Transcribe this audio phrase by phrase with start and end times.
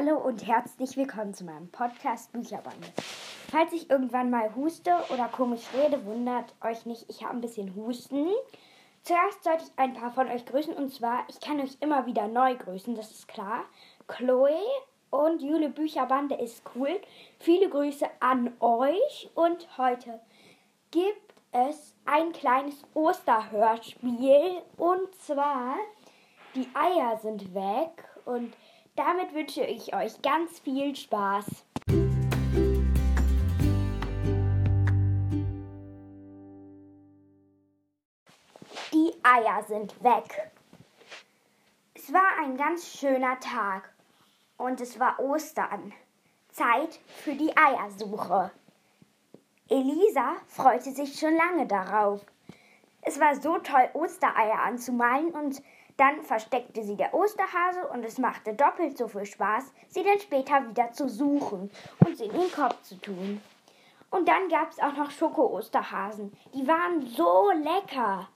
[0.00, 2.86] Hallo und herzlich willkommen zu meinem Podcast Bücherbande.
[3.50, 7.74] Falls ich irgendwann mal huste oder komisch rede, wundert euch nicht, ich habe ein bisschen
[7.74, 8.28] Husten.
[9.02, 12.28] Zuerst sollte ich ein paar von euch grüßen und zwar, ich kann euch immer wieder
[12.28, 13.64] neu grüßen, das ist klar.
[14.06, 14.54] Chloe
[15.10, 17.00] und Jule Bücherbande ist cool.
[17.40, 20.20] Viele Grüße an euch und heute
[20.92, 25.74] gibt es ein kleines Osterhörspiel und zwar
[26.54, 28.54] die Eier sind weg und
[28.98, 31.44] damit wünsche ich euch ganz viel Spaß.
[38.92, 40.50] Die Eier sind weg.
[41.94, 43.94] Es war ein ganz schöner Tag
[44.56, 45.92] und es war Ostern.
[46.50, 48.50] Zeit für die Eiersuche.
[49.68, 52.24] Elisa freute sich schon lange darauf.
[53.08, 55.62] Es war so toll, Ostereier anzumalen und
[55.96, 60.68] dann versteckte sie der Osterhase und es machte doppelt so viel Spaß, sie dann später
[60.68, 61.70] wieder zu suchen
[62.04, 63.40] und sie in den Kopf zu tun.
[64.10, 66.36] Und dann gab es auch noch Schoko-Osterhasen.
[66.52, 68.28] Die waren so lecker.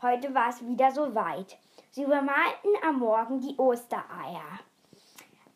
[0.00, 1.58] Heute war es wieder so weit.
[1.90, 4.58] Sie übermalten am Morgen die Ostereier.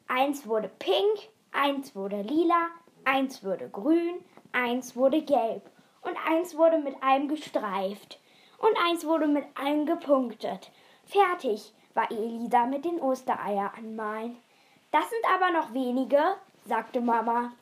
[0.09, 2.69] Eins wurde pink, eins wurde lila,
[3.07, 5.63] eins wurde grün, eins wurde gelb
[6.03, 8.21] und eins wurde mit einem gestreift
[8.59, 10.71] und eins wurde mit einem gepunktet.
[11.05, 14.37] Fertig war Elisa mit den Ostereier anmalen.
[14.91, 16.23] Das sind aber noch wenige,
[16.65, 17.53] sagte Mama.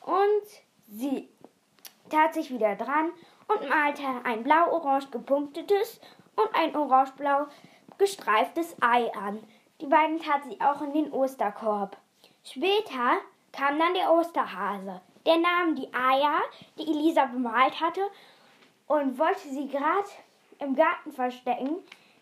[0.00, 0.44] Und
[0.88, 1.28] sie
[2.08, 3.10] tat sich wieder dran
[3.48, 6.00] und malte ein blau-orange gepunktetes
[6.36, 7.46] und ein orange-blau
[7.98, 9.42] gestreiftes Ei an.
[9.80, 11.96] Die beiden tat sie auch in den Osterkorb.
[12.44, 13.18] Später
[13.52, 15.00] kam dann der Osterhase.
[15.26, 16.40] Der nahm die Eier,
[16.78, 18.00] die Elisa bemalt hatte,
[18.86, 20.08] und wollte sie gerade
[20.58, 21.76] im Garten verstecken,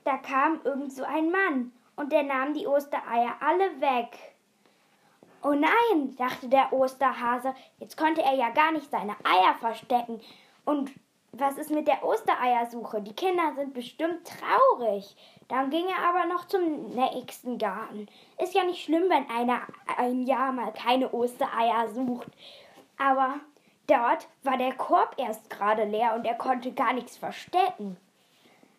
[0.05, 4.37] da kam irgend so ein Mann und der nahm die Ostereier alle weg.
[5.42, 10.20] Oh nein, dachte der Osterhase, jetzt konnte er ja gar nicht seine Eier verstecken.
[10.64, 10.91] Und
[11.33, 13.02] was ist mit der Ostereiersuche?
[13.02, 15.17] Die Kinder sind bestimmt traurig.
[15.48, 18.07] Dann ging er aber noch zum nächsten Garten.
[18.42, 19.61] Ist ja nicht schlimm, wenn einer
[19.97, 22.29] ein Jahr mal keine Ostereier sucht.
[22.98, 23.35] Aber
[23.86, 27.97] dort war der Korb erst gerade leer und er konnte gar nichts verstecken.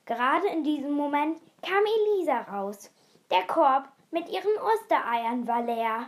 [0.07, 2.89] Gerade in diesem Moment kam Elisa raus.
[3.29, 6.07] Der Korb mit ihren Ostereiern war leer.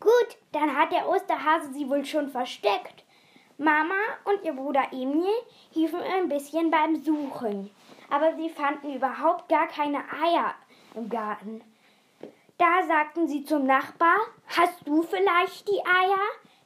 [0.00, 3.04] Gut, dann hat der Osterhase sie wohl schon versteckt.
[3.58, 5.32] Mama und ihr Bruder Emil
[5.70, 7.70] hiefen ein bisschen beim Suchen,
[8.10, 10.54] aber sie fanden überhaupt gar keine Eier
[10.94, 11.62] im Garten.
[12.56, 14.16] Da sagten sie zum Nachbar,
[14.56, 16.18] hast du vielleicht die Eier?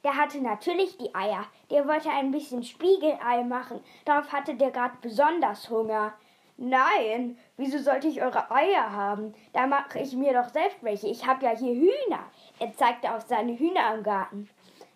[0.04, 1.46] Der hatte natürlich die Eier.
[1.70, 3.80] Der wollte ein bisschen Spiegelei machen.
[4.04, 6.14] Darauf hatte der gerade besonders Hunger.
[6.56, 9.34] Nein, wieso sollte ich eure Eier haben?
[9.52, 11.08] Da mache ich mir doch selbst welche.
[11.08, 12.24] Ich habe ja hier Hühner.
[12.58, 14.50] Er zeigte auf seine Hühner im Garten.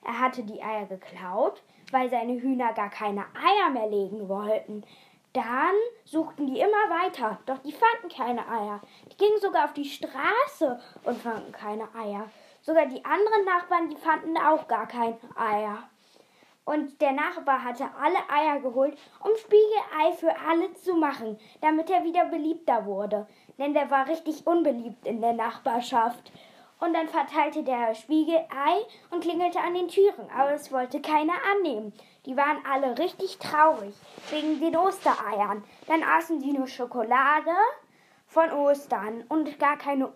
[0.04, 4.84] Er hatte die Eier geklaut, weil seine Hühner gar keine Eier mehr legen wollten.
[5.32, 5.74] Dann
[6.04, 8.80] suchten die immer weiter, doch die fanden keine Eier.
[9.10, 12.30] Die gingen sogar auf die Straße und fanden keine Eier.
[12.66, 15.84] Sogar die anderen Nachbarn, die fanden auch gar kein Eier.
[16.64, 22.02] Und der Nachbar hatte alle Eier geholt, um Spiegelei für alle zu machen, damit er
[22.02, 23.28] wieder beliebter wurde.
[23.56, 26.32] Denn der war richtig unbeliebt in der Nachbarschaft.
[26.80, 31.92] Und dann verteilte der Spiegelei und klingelte an den Türen, aber es wollte keiner annehmen.
[32.26, 33.94] Die waren alle richtig traurig
[34.30, 35.62] wegen den Ostereiern.
[35.86, 37.54] Dann aßen sie nur Schokolade
[38.26, 40.12] von Ostern und gar keine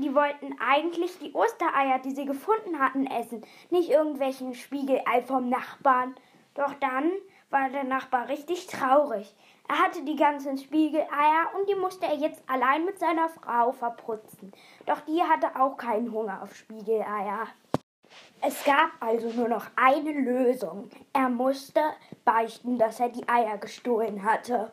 [0.00, 6.14] die wollten eigentlich die Ostereier, die sie gefunden hatten, essen, nicht irgendwelchen Spiegelei vom Nachbarn.
[6.54, 7.10] Doch dann
[7.50, 9.34] war der Nachbar richtig traurig.
[9.68, 14.52] Er hatte die ganzen Spiegeleier und die musste er jetzt allein mit seiner Frau verputzen.
[14.86, 17.48] Doch die hatte auch keinen Hunger auf Spiegeleier.
[18.40, 20.90] Es gab also nur noch eine Lösung.
[21.12, 21.80] Er musste
[22.24, 24.70] beichten, dass er die Eier gestohlen hatte.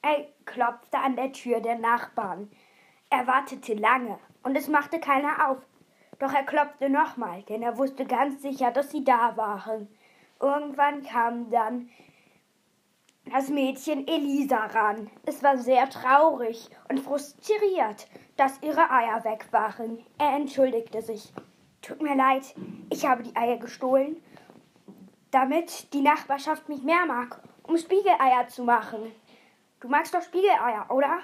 [0.00, 2.50] Er klopfte an der Tür der Nachbarn.
[3.16, 5.58] Er wartete lange, und es machte keiner auf.
[6.18, 9.86] Doch er klopfte nochmal, denn er wusste ganz sicher, dass sie da waren.
[10.40, 11.88] Irgendwann kam dann
[13.30, 15.08] das Mädchen Elisa ran.
[15.26, 20.04] Es war sehr traurig und frustriert, dass ihre Eier weg waren.
[20.18, 21.32] Er entschuldigte sich.
[21.82, 22.42] Tut mir leid,
[22.90, 24.20] ich habe die Eier gestohlen,
[25.30, 29.12] damit die Nachbarschaft mich mehr mag, um Spiegeleier zu machen.
[29.78, 31.20] Du magst doch Spiegeleier, oder?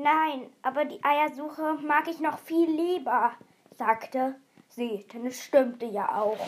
[0.00, 3.32] Nein, aber die Eiersuche mag ich noch viel lieber,
[3.76, 4.36] sagte
[4.68, 6.38] sie, denn es stimmte ja auch.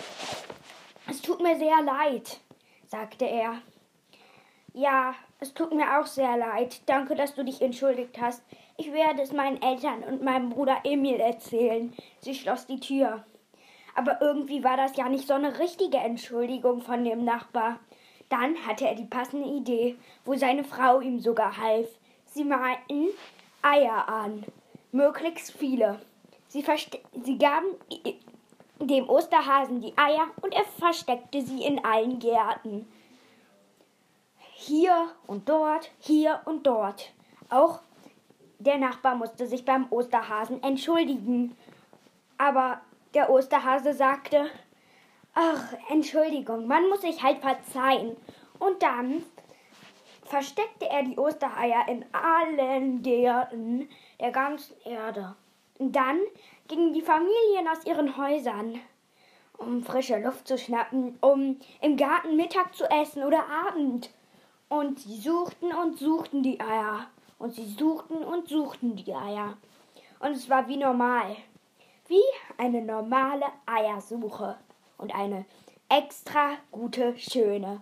[1.08, 2.38] Es tut mir sehr leid,
[2.86, 3.60] sagte er.
[4.72, 6.80] Ja, es tut mir auch sehr leid.
[6.86, 8.40] Danke, dass du dich entschuldigt hast.
[8.76, 11.92] Ich werde es meinen Eltern und meinem Bruder Emil erzählen.
[12.20, 13.24] Sie schloss die Tür.
[13.96, 17.80] Aber irgendwie war das ja nicht so eine richtige Entschuldigung von dem Nachbar.
[18.28, 21.88] Dann hatte er die passende Idee, wo seine Frau ihm sogar half.
[22.26, 23.08] Sie malten
[23.62, 24.44] Eier an,
[24.92, 26.00] möglichst viele.
[26.48, 26.64] Sie,
[27.22, 27.68] sie gaben
[28.80, 32.90] dem Osterhasen die Eier und er versteckte sie in allen Gärten.
[34.54, 37.12] Hier und dort, hier und dort.
[37.48, 37.80] Auch
[38.58, 41.56] der Nachbar musste sich beim Osterhasen entschuldigen.
[42.36, 42.80] Aber
[43.14, 44.46] der Osterhase sagte,
[45.34, 48.16] ach, Entschuldigung, man muss sich halt verzeihen.
[48.58, 49.24] Und dann
[50.30, 53.88] versteckte er die Ostereier in allen Gärten
[54.20, 55.34] der ganzen Erde.
[55.78, 56.20] Dann
[56.68, 58.80] gingen die Familien aus ihren Häusern,
[59.58, 64.10] um frische Luft zu schnappen, um im Garten Mittag zu essen oder Abend.
[64.68, 67.06] Und sie suchten und suchten die Eier.
[67.40, 69.56] Und sie suchten und suchten die Eier.
[70.20, 71.36] Und es war wie normal.
[72.06, 72.22] Wie
[72.56, 74.56] eine normale Eiersuche.
[74.96, 75.44] Und eine
[75.88, 77.80] extra gute, schöne.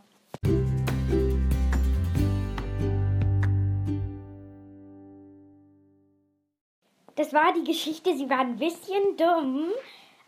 [7.18, 8.16] Das war die Geschichte.
[8.16, 9.72] Sie war ein bisschen dumm.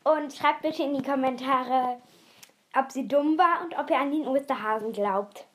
[0.02, 2.00] Und schreibt bitte in die Kommentare,
[2.76, 5.46] ob sie dumm war und ob ihr an den Osterhasen glaubt.